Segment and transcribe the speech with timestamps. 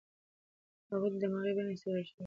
[0.85, 2.19] د هغوی دماغي بڼې څېړل شوې دي.